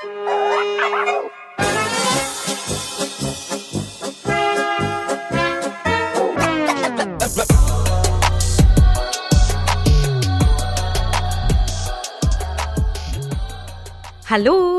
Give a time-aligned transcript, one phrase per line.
[0.00, 0.10] Hallo,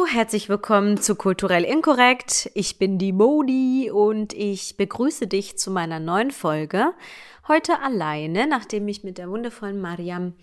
[0.10, 2.50] herzlich willkommen zu Kulturell Inkorrekt.
[2.54, 6.94] Ich bin die Modi und ich begrüße dich zu meiner neuen Folge.
[7.50, 10.34] Heute alleine, nachdem ich mit der wundervollen Mariam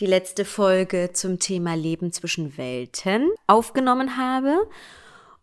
[0.00, 4.68] die letzte Folge zum Thema Leben zwischen Welten aufgenommen habe.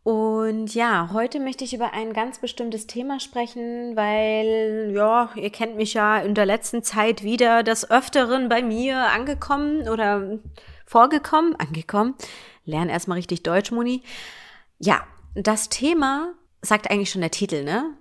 [0.04, 5.76] Und ja, heute möchte ich über ein ganz bestimmtes Thema sprechen, weil, ja, ihr kennt
[5.76, 10.40] mich ja in der letzten Zeit wieder des Öfteren bei mir angekommen oder
[10.86, 12.16] vorgekommen, angekommen
[12.70, 14.04] Lern erstmal richtig Deutsch, Moni.
[14.80, 15.04] Ja,
[15.36, 17.94] das Thema sagt eigentlich schon der Titel, ne?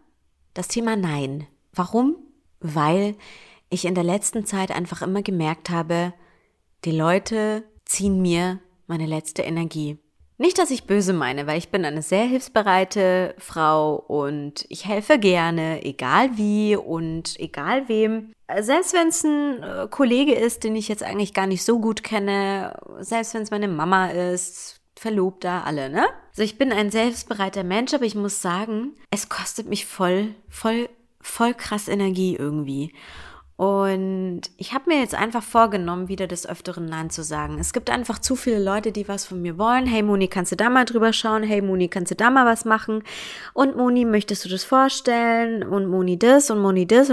[0.55, 1.47] Das Thema Nein.
[1.73, 2.17] Warum?
[2.61, 3.17] Weil
[3.71, 6.13] ich in der letzten Zeit einfach immer gemerkt habe,
[6.85, 9.99] die Leute ziehen mir meine letzte Energie.
[10.41, 15.19] Nicht, dass ich böse meine, weil ich bin eine sehr hilfsbereite Frau und ich helfe
[15.19, 18.33] gerne, egal wie und egal wem.
[18.61, 22.05] Selbst wenn es ein äh, Kollege ist, den ich jetzt eigentlich gar nicht so gut
[22.05, 26.07] kenne, selbst wenn es meine Mama ist, Verlobter, alle, ne?
[26.31, 30.89] Also ich bin ein selbstbereiter Mensch, aber ich muss sagen, es kostet mich voll, voll,
[31.21, 32.93] voll krass Energie irgendwie.
[33.59, 37.59] Und ich habe mir jetzt einfach vorgenommen, wieder des Öfteren Nein zu sagen.
[37.59, 39.85] Es gibt einfach zu viele Leute, die was von mir wollen.
[39.85, 41.43] Hey Moni, kannst du da mal drüber schauen?
[41.43, 43.03] Hey Moni, kannst du da mal was machen?
[43.55, 45.65] Und Moni, möchtest du das vorstellen?
[45.65, 47.09] Und Moni das und Moni das.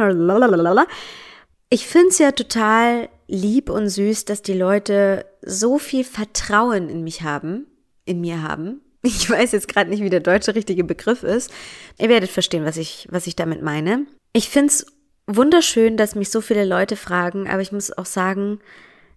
[1.72, 7.04] Ich finde es ja total lieb und süß, dass die Leute so viel Vertrauen in
[7.04, 7.66] mich haben,
[8.06, 8.82] in mir haben.
[9.02, 11.52] Ich weiß jetzt gerade nicht, wie der deutsche richtige Begriff ist.
[12.00, 14.08] Ihr werdet verstehen, was ich, was ich damit meine.
[14.34, 14.95] Ich finde es
[15.28, 18.60] wunderschön, dass mich so viele Leute fragen, aber ich muss auch sagen,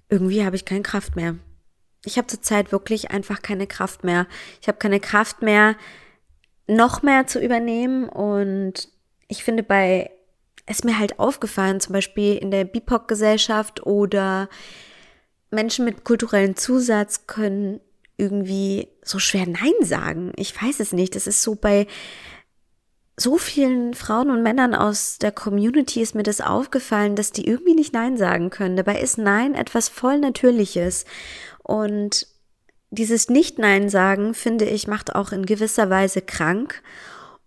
[0.08, 1.36] irgendwie habe ich keine Kraft mehr.
[2.04, 4.26] Ich habe zurzeit wirklich einfach keine Kraft mehr.
[4.60, 5.76] Ich habe keine Kraft mehr,
[6.66, 8.08] noch mehr zu übernehmen.
[8.08, 8.88] Und
[9.26, 10.10] ich finde bei,
[10.64, 14.48] es mir halt aufgefallen, zum Beispiel in der BIPOC-Gesellschaft oder
[15.50, 17.80] Menschen mit kulturellen Zusatz können
[18.16, 20.32] irgendwie so schwer Nein sagen.
[20.36, 21.14] Ich weiß es nicht.
[21.14, 21.86] Das ist so bei
[23.20, 27.74] so vielen Frauen und Männern aus der Community ist mir das aufgefallen, dass die irgendwie
[27.74, 28.76] nicht Nein sagen können.
[28.76, 31.04] Dabei ist Nein etwas voll Natürliches.
[31.64, 32.28] Und
[32.90, 36.82] dieses Nicht-Nein sagen, finde ich, macht auch in gewisser Weise krank.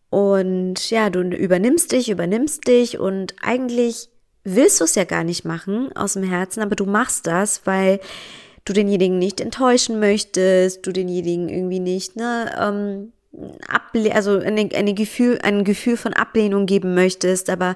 [0.09, 4.09] Und ja, du übernimmst dich, übernimmst dich und eigentlich
[4.43, 8.01] willst du es ja gar nicht machen aus dem Herzen, aber du machst das, weil
[8.65, 13.13] du denjenigen nicht enttäuschen möchtest, du denjenigen irgendwie nicht, ne, ähm,
[13.67, 17.49] Able also eine, eine Gefühl, ein Gefühl von Ablehnung geben möchtest.
[17.49, 17.75] Aber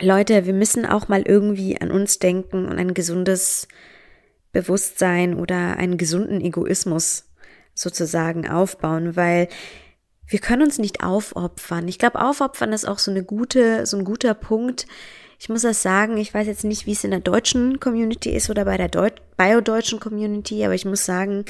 [0.00, 3.68] Leute, wir müssen auch mal irgendwie an uns denken und ein gesundes
[4.52, 7.24] Bewusstsein oder einen gesunden Egoismus
[7.74, 9.48] sozusagen aufbauen, weil
[10.26, 11.86] wir können uns nicht aufopfern.
[11.88, 14.86] Ich glaube, aufopfern ist auch so eine gute, so ein guter Punkt.
[15.38, 18.48] Ich muss das sagen, ich weiß jetzt nicht, wie es in der deutschen Community ist
[18.50, 21.44] oder bei der Deut bio-deutschen Community, aber ich muss sagen,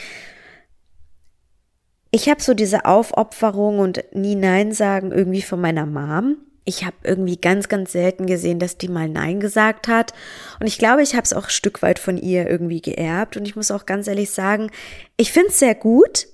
[2.16, 6.38] ich habe so diese Aufopferung und nie Nein sagen irgendwie von meiner Mom.
[6.64, 10.14] Ich habe irgendwie ganz, ganz selten gesehen, dass die mal Nein gesagt hat.
[10.58, 13.36] Und ich glaube, ich habe es auch ein Stück weit von ihr irgendwie geerbt.
[13.36, 14.70] Und ich muss auch ganz ehrlich sagen,
[15.18, 16.26] ich finde es sehr gut,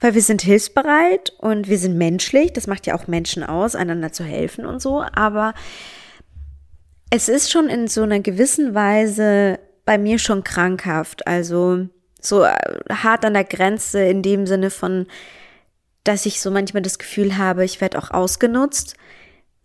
[0.00, 2.54] weil wir sind hilfsbereit und wir sind menschlich.
[2.54, 5.04] Das macht ja auch Menschen aus, einander zu helfen und so.
[5.14, 5.52] Aber
[7.10, 11.26] es ist schon in so einer gewissen Weise bei mir schon krankhaft.
[11.26, 11.88] Also
[12.20, 12.54] so äh,
[12.90, 15.06] hart an der Grenze in dem Sinne von,
[16.04, 18.96] dass ich so manchmal das Gefühl habe, ich werde auch ausgenutzt,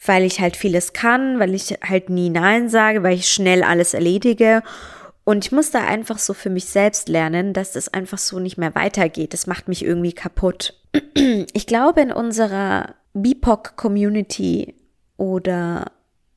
[0.05, 3.93] weil ich halt vieles kann, weil ich halt nie Nein sage, weil ich schnell alles
[3.93, 4.63] erledige.
[5.23, 8.57] Und ich muss da einfach so für mich selbst lernen, dass das einfach so nicht
[8.57, 9.33] mehr weitergeht.
[9.33, 10.73] Das macht mich irgendwie kaputt.
[11.53, 14.75] Ich glaube, in unserer BIPOC-Community
[15.17, 15.91] oder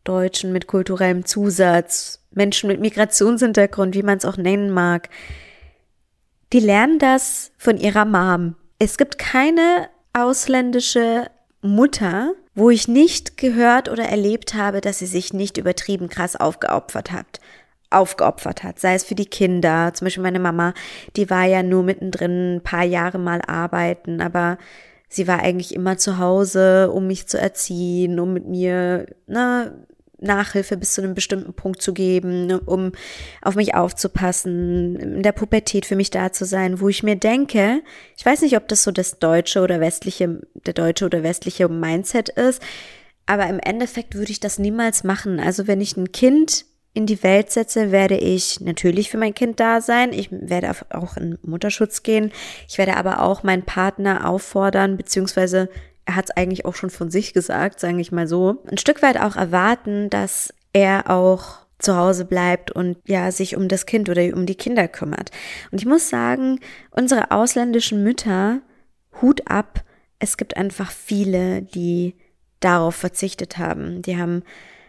[0.04, 5.08] Deutschen mit kulturellem Zusatz, Menschen mit Migrationshintergrund, wie man es auch nennen mag,
[6.54, 8.54] die lernen das von ihrer Mom.
[8.78, 11.26] Es gibt keine ausländische
[11.62, 17.12] Mutter, wo ich nicht gehört oder erlebt habe, dass sie sich nicht übertrieben krass aufgeopfert
[17.12, 17.40] hat
[17.90, 20.74] aufgeopfert hat, sei es für die Kinder, zum Beispiel meine Mama,
[21.14, 24.58] die war ja nur mittendrin ein paar Jahre mal arbeiten, aber
[25.08, 29.86] sie war eigentlich immer zu Hause, um mich zu erziehen, um mit mir, ne,
[30.24, 32.92] Nachhilfe bis zu einem bestimmten Punkt zu geben, ne, um
[33.42, 37.82] auf mich aufzupassen, in der Pubertät für mich da zu sein, wo ich mir denke,
[38.16, 42.30] ich weiß nicht, ob das so das deutsche oder westliche, der deutsche oder westliche Mindset
[42.30, 42.62] ist,
[43.26, 45.40] aber im Endeffekt würde ich das niemals machen.
[45.40, 49.58] Also wenn ich ein Kind in die Welt setze, werde ich natürlich für mein Kind
[49.58, 50.12] da sein.
[50.12, 52.30] Ich werde auch in Mutterschutz gehen.
[52.68, 55.68] Ich werde aber auch meinen Partner auffordern, beziehungsweise
[56.06, 59.02] er hat es eigentlich auch schon von sich gesagt, sage ich mal so, ein Stück
[59.02, 64.08] weit auch erwarten, dass er auch zu Hause bleibt und ja, sich um das Kind
[64.08, 65.30] oder um die Kinder kümmert.
[65.70, 66.60] Und ich muss sagen,
[66.90, 68.60] unsere ausländischen Mütter,
[69.20, 69.84] Hut ab,
[70.18, 72.14] es gibt einfach viele, die
[72.60, 74.02] darauf verzichtet haben.
[74.02, 74.42] Die haben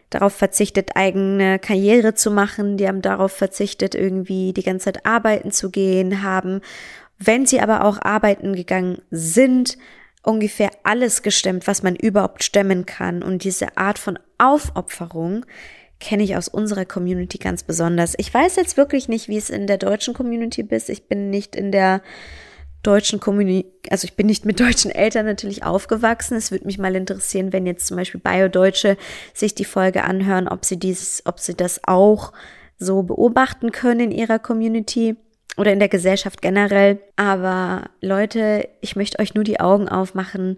[0.09, 5.51] darauf verzichtet, eigene Karriere zu machen, die haben darauf verzichtet, irgendwie die ganze Zeit arbeiten
[5.51, 6.61] zu gehen, haben,
[7.17, 9.77] wenn sie aber auch arbeiten gegangen sind,
[10.25, 13.23] ungefähr alles gestemmt, was man überhaupt stemmen kann.
[13.23, 15.45] Und diese Art von Aufopferung
[15.99, 18.15] kenne ich aus unserer Community ganz besonders.
[18.17, 20.89] Ich weiß jetzt wirklich nicht, wie es in der deutschen Community ist.
[20.89, 22.01] Ich bin nicht in der
[22.83, 26.37] deutschen Community, also ich bin nicht mit deutschen Eltern natürlich aufgewachsen.
[26.37, 28.97] Es würde mich mal interessieren, wenn jetzt zum Beispiel Bio-Deutsche
[29.33, 32.31] sich die Folge anhören, ob sie dieses, ob sie das auch
[32.77, 35.15] so beobachten können in ihrer Community
[35.57, 36.99] oder in der Gesellschaft generell.
[37.15, 40.57] Aber Leute, ich möchte euch nur die Augen aufmachen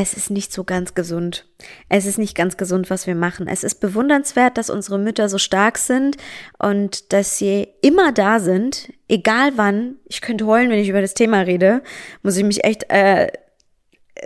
[0.00, 1.44] es ist nicht so ganz gesund.
[1.88, 3.48] Es ist nicht ganz gesund, was wir machen.
[3.48, 6.16] Es ist bewundernswert, dass unsere Mütter so stark sind
[6.56, 9.96] und dass sie immer da sind, egal wann.
[10.04, 11.82] Ich könnte heulen, wenn ich über das Thema rede.
[12.22, 13.26] Muss ich mich echt äh,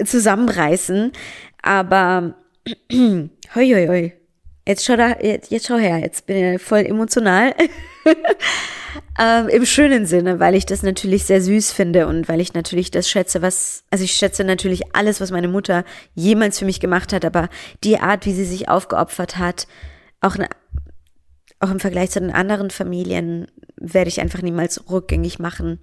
[0.04, 1.12] zusammenreißen.
[1.62, 2.34] Aber
[2.92, 4.12] hoi, hoi, hoi.
[4.66, 7.52] Jetzt schau da, jetzt, jetzt schau her, jetzt bin ich voll emotional.
[9.18, 12.92] ähm, Im schönen Sinne, weil ich das natürlich sehr süß finde und weil ich natürlich
[12.92, 17.12] das schätze, was, also ich schätze natürlich alles, was meine Mutter jemals für mich gemacht
[17.12, 17.48] hat, aber
[17.82, 19.66] die Art, wie sie sich aufgeopfert hat,
[20.20, 20.48] auch, ne,
[21.58, 25.80] auch im Vergleich zu den anderen Familien, werde ich einfach niemals rückgängig machen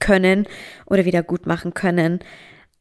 [0.00, 0.48] können
[0.86, 2.18] oder wieder gut machen können.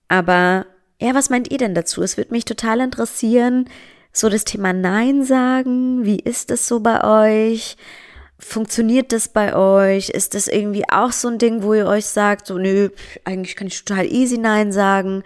[0.07, 0.65] Aber
[0.99, 2.01] ja, was meint ihr denn dazu?
[2.01, 3.69] Es würde mich total interessieren,
[4.13, 7.75] so das Thema Nein sagen, wie ist es so bei euch?
[8.37, 10.09] Funktioniert das bei euch?
[10.09, 12.89] Ist das irgendwie auch so ein Ding, wo ihr euch sagt, so, nö,
[13.25, 15.23] eigentlich kann ich total easy Nein sagen?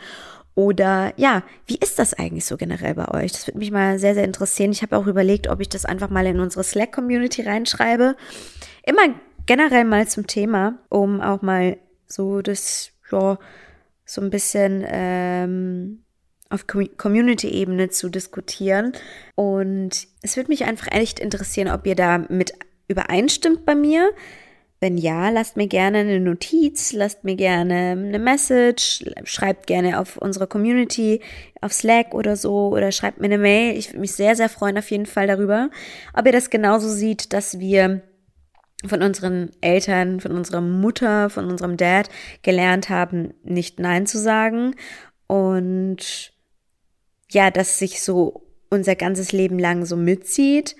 [0.55, 3.31] Oder ja, wie ist das eigentlich so generell bei euch?
[3.33, 4.71] Das würde mich mal sehr, sehr interessieren.
[4.71, 8.15] Ich habe auch überlegt, ob ich das einfach mal in unsere Slack-Community reinschreibe.
[8.83, 9.13] Immer
[9.45, 13.37] generell mal zum Thema, um auch mal so das, ja,
[14.05, 16.03] so ein bisschen ähm,
[16.49, 18.93] auf Community-Ebene zu diskutieren.
[19.35, 22.53] Und es würde mich einfach echt interessieren, ob ihr da mit
[22.87, 24.09] übereinstimmt bei mir.
[24.79, 30.17] Wenn ja, lasst mir gerne eine Notiz, lasst mir gerne eine Message, schreibt gerne auf
[30.17, 31.21] unsere Community,
[31.61, 33.75] auf Slack oder so, oder schreibt mir eine Mail.
[33.75, 35.71] Ich würde mich sehr, sehr freuen auf jeden Fall darüber.
[36.13, 38.03] Ob ihr das genauso seht, dass wir
[38.85, 42.09] von unseren Eltern, von unserer Mutter, von unserem Dad
[42.43, 44.75] gelernt haben, nicht Nein zu sagen
[45.25, 46.33] und
[47.31, 50.75] ja, dass sich so unser ganzes Leben lang so mitzieht.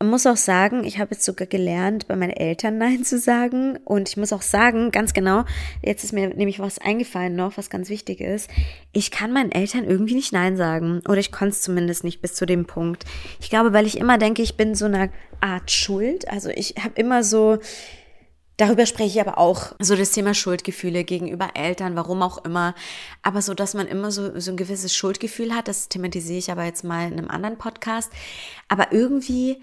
[0.00, 3.78] Man muss auch sagen, ich habe jetzt sogar gelernt, bei meinen Eltern Nein zu sagen.
[3.84, 5.44] Und ich muss auch sagen, ganz genau,
[5.82, 8.50] jetzt ist mir nämlich was eingefallen noch, was ganz wichtig ist.
[8.92, 11.00] Ich kann meinen Eltern irgendwie nicht Nein sagen.
[11.08, 13.04] Oder ich konnte es zumindest nicht bis zu dem Punkt.
[13.40, 15.10] Ich glaube, weil ich immer denke, ich bin so eine
[15.40, 16.28] Art Schuld.
[16.28, 17.58] Also ich habe immer so,
[18.56, 19.72] Darüber spreche ich aber auch.
[19.80, 22.74] So das Thema Schuldgefühle gegenüber Eltern, warum auch immer.
[23.22, 26.64] Aber so, dass man immer so, so ein gewisses Schuldgefühl hat, das thematisiere ich aber
[26.64, 28.12] jetzt mal in einem anderen Podcast.
[28.68, 29.60] Aber irgendwie,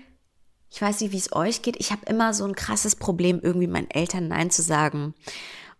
[0.69, 3.67] ich weiß nicht, wie es euch geht, ich habe immer so ein krasses Problem, irgendwie
[3.67, 5.13] meinen Eltern Nein zu sagen.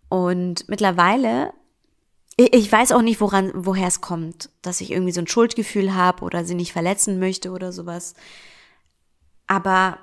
[0.08, 1.52] Und mittlerweile,
[2.36, 6.24] ich weiß auch nicht, woran, woher es kommt, dass ich irgendwie so ein Schuldgefühl habe
[6.24, 8.14] oder sie nicht verletzen möchte oder sowas.
[9.46, 9.98] Aber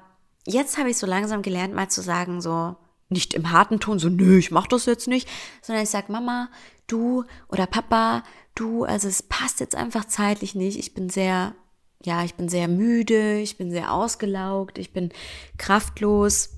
[0.45, 2.75] jetzt habe ich so langsam gelernt, mal zu sagen, so,
[3.09, 5.27] nicht im harten Ton, so, nö, ich mach das jetzt nicht,
[5.61, 6.49] sondern ich sag, Mama,
[6.87, 8.23] du oder Papa,
[8.55, 10.77] du, also es passt jetzt einfach zeitlich nicht.
[10.77, 11.55] Ich bin sehr,
[12.03, 15.11] ja, ich bin sehr müde, ich bin sehr ausgelaugt, ich bin
[15.57, 16.51] kraftlos.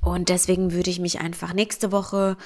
[0.00, 2.36] Und deswegen würde ich mich einfach nächste Woche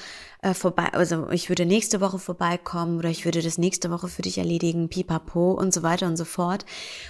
[0.41, 4.23] äh, vorbei, also ich würde nächste Woche vorbeikommen oder ich würde das nächste Woche für
[4.23, 6.65] dich erledigen, pipapo und so weiter und so fort.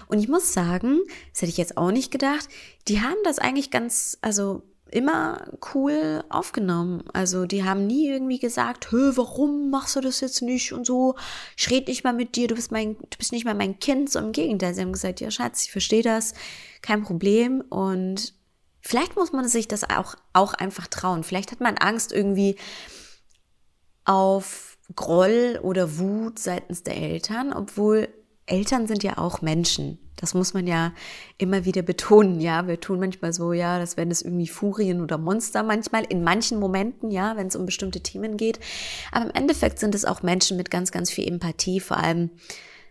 [0.07, 0.99] Und ich muss sagen,
[1.31, 2.49] das hätte ich jetzt auch nicht gedacht,
[2.89, 7.03] die haben das eigentlich ganz, also immer cool aufgenommen.
[7.13, 11.15] Also die haben nie irgendwie gesagt, Hö, warum machst du das jetzt nicht und so,
[11.57, 14.11] ich rede nicht mal mit dir, du bist mein, du bist nicht mal mein Kind,
[14.11, 14.73] so im Gegenteil.
[14.73, 16.33] Sie haben gesagt, ja Schatz, ich verstehe das,
[16.81, 18.33] kein Problem und
[18.81, 21.23] vielleicht muss man sich das auch, auch einfach trauen.
[21.23, 22.55] Vielleicht hat man Angst irgendwie
[24.05, 28.09] auf Groll oder Wut seitens der Eltern, obwohl
[28.47, 29.99] Eltern sind ja auch Menschen.
[30.19, 30.93] Das muss man ja
[31.37, 32.67] immer wieder betonen, ja.
[32.67, 36.59] Wir tun manchmal so, ja, das wären es irgendwie Furien oder Monster manchmal, in manchen
[36.59, 38.59] Momenten, ja, wenn es um bestimmte Themen geht.
[39.11, 42.31] Aber im Endeffekt sind es auch Menschen mit ganz, ganz viel Empathie, vor allem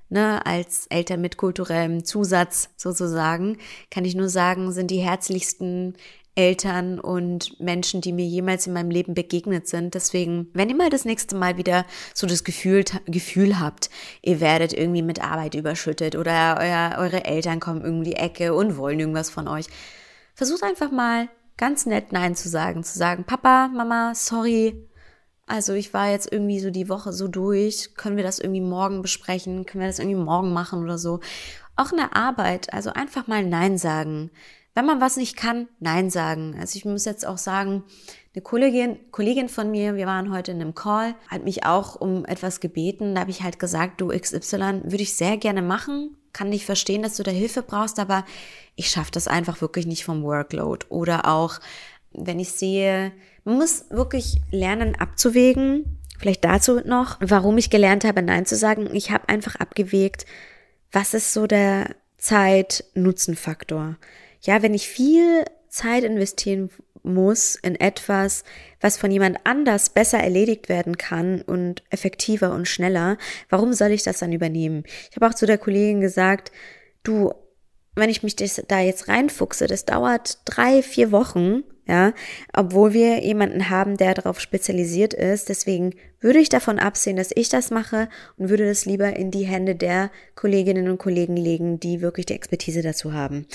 [0.09, 3.59] ne, als Eltern mit kulturellem Zusatz sozusagen,
[3.91, 5.95] kann ich nur sagen, sind die herzlichsten
[6.39, 9.95] Eltern und Menschen, die mir jemals in meinem Leben begegnet sind.
[9.95, 13.91] Deswegen, wenn ihr mal das nächste Mal wieder so das Gefühl, Gefühl habt,
[14.23, 18.77] ihr werdet irgendwie mit Arbeit überschüttet oder euer, eure Eltern kommen irgendwie die Ecke und
[18.77, 19.67] wollen irgendwas von euch,
[20.35, 24.89] versucht einfach mal ganz nett Nein zu sagen, zu sagen, Papa, Mama, sorry,
[25.49, 29.03] also ich war jetzt irgendwie so die Woche so durch, können wir das irgendwie morgen
[29.03, 31.19] besprechen, können wir das irgendwie morgen machen oder so.
[31.75, 34.31] Auch in der Arbeit, also einfach mal Nein sagen.
[34.79, 36.55] Wenn man was nicht kann, Nein sagen.
[36.61, 37.83] Also ich muss jetzt auch sagen,
[38.33, 42.25] eine Kollegin, Kollegin von mir, wir waren heute in einem Call, hat mich auch um
[42.27, 43.17] etwas gebeten.
[43.17, 46.17] Da habe ich halt gesagt, du XY würde ich sehr gerne machen.
[46.33, 48.25] Kann nicht verstehen, dass du da Hilfe brauchst, aber
[48.77, 50.87] ich schaffe das einfach wirklich nicht vom Workload.
[50.91, 51.59] Oder auch,
[52.13, 53.11] wenn ich sehe,
[53.43, 55.99] man muss wirklich lernen abzuwägen.
[56.21, 58.95] Vielleicht dazu noch, warum ich gelernt habe, Nein zu sagen.
[58.95, 60.25] Ich habe einfach abgewägt,
[60.93, 63.97] was ist so der Zeit-Nutzen-Faktor
[64.41, 66.71] ja, wenn ich viel Zeit investieren
[67.03, 68.45] muss in etwas,
[68.81, 73.19] was von jemand anders besser erledigt werden kann und effektiver und schneller,
[73.49, 74.85] warum soll ich das dann übernehmen?
[75.11, 76.53] Ich habe auch zu der Kollegin gesagt,
[77.03, 77.33] du,
[77.95, 82.13] wenn ich mich da jetzt reinfuchse, das dauert drei, vier Wochen, ja,
[82.53, 85.49] obwohl wir jemanden haben, der darauf spezialisiert ist.
[85.49, 89.47] Deswegen würde ich davon absehen, dass ich das mache und würde das lieber in die
[89.47, 93.47] Hände der Kolleginnen und Kollegen legen, die wirklich die Expertise dazu haben.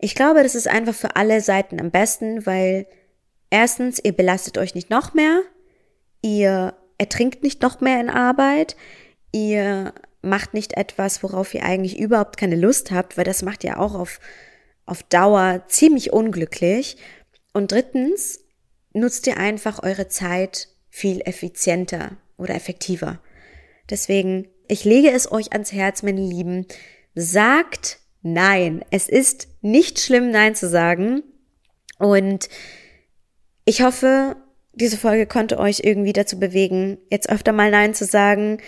[0.00, 2.86] Ich glaube, das ist einfach für alle Seiten am besten, weil
[3.50, 5.42] erstens, ihr belastet euch nicht noch mehr,
[6.22, 8.76] ihr ertrinkt nicht noch mehr in Arbeit,
[9.30, 13.78] ihr macht nicht etwas, worauf ihr eigentlich überhaupt keine Lust habt, weil das macht ja
[13.78, 14.18] auch auf,
[14.86, 16.96] auf Dauer ziemlich unglücklich.
[17.56, 18.44] Und drittens,
[18.92, 23.18] nutzt ihr einfach eure Zeit viel effizienter oder effektiver.
[23.88, 26.66] Deswegen, ich lege es euch ans Herz, meine Lieben,
[27.14, 28.84] sagt Nein.
[28.90, 31.22] Es ist nicht schlimm, Nein zu sagen.
[31.98, 32.50] Und
[33.64, 34.36] ich hoffe,
[34.74, 38.58] diese Folge konnte euch irgendwie dazu bewegen, jetzt öfter mal Nein zu sagen.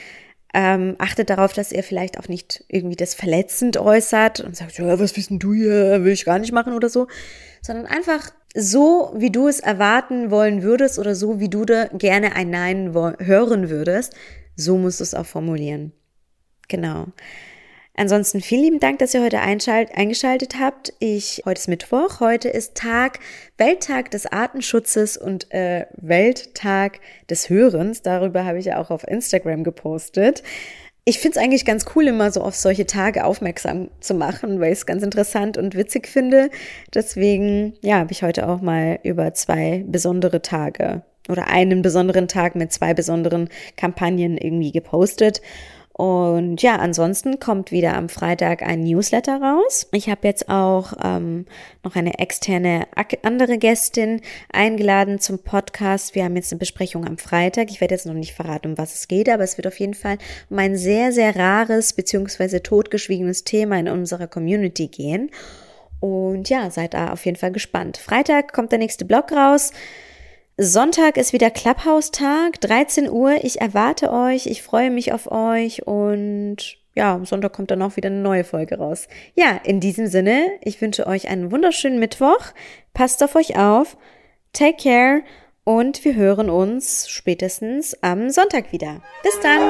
[0.54, 4.99] Ähm, achtet darauf, dass ihr vielleicht auch nicht irgendwie das verletzend äußert und sagt, ja,
[4.99, 7.07] was wissen du hier, will ich gar nicht machen oder so,
[7.61, 12.34] sondern einfach so, wie du es erwarten wollen würdest oder so, wie du da gerne
[12.34, 14.14] ein Nein hören würdest,
[14.56, 15.92] so musst du es auch formulieren.
[16.66, 17.06] Genau.
[17.94, 20.92] Ansonsten vielen lieben Dank, dass ihr heute eingeschaltet habt.
[20.98, 23.20] Ich, heute ist Mittwoch, heute ist Tag,
[23.58, 27.00] Welttag des Artenschutzes und äh, Welttag
[27.30, 28.02] des Hörens.
[28.02, 30.42] Darüber habe ich ja auch auf Instagram gepostet.
[31.08, 34.72] Ich finde es eigentlich ganz cool, immer so auf solche Tage aufmerksam zu machen, weil
[34.72, 36.50] ich es ganz interessant und witzig finde.
[36.92, 41.00] Deswegen, ja, habe ich heute auch mal über zwei besondere Tage
[41.30, 45.40] oder einen besonderen Tag mit zwei besonderen Kampagnen irgendwie gepostet.
[45.99, 49.88] Und ja, ansonsten kommt wieder am Freitag ein Newsletter raus.
[49.90, 51.45] Ich habe jetzt auch ähm,
[51.83, 52.87] noch eine externe
[53.25, 54.21] andere Gästin
[54.52, 56.14] eingeladen zum Podcast.
[56.14, 57.69] Wir haben jetzt eine Besprechung am Freitag.
[57.71, 59.95] Ich werde jetzt noch nicht verraten, um was es geht, aber es wird auf jeden
[59.95, 60.19] Fall
[60.50, 65.33] um ein sehr, sehr rares beziehungsweise totgeschwiegenes Thema in unserer Community gehen.
[65.99, 67.97] Und ja, seid da auf jeden Fall gespannt.
[67.97, 69.73] Freitag kommt der nächste Blog raus.
[70.60, 73.44] Sonntag ist wieder Clubhouse-Tag, 13 Uhr.
[73.44, 76.56] Ich erwarte euch, ich freue mich auf euch und
[76.96, 79.06] ja, am Sonntag kommt dann auch wieder eine neue Folge raus.
[79.36, 82.40] Ja, in diesem Sinne, ich wünsche euch einen wunderschönen Mittwoch.
[82.92, 83.96] Passt auf euch auf.
[84.52, 85.22] Take care
[85.62, 89.00] und wir hören uns spätestens am Sonntag wieder.
[89.22, 89.62] Bis dann!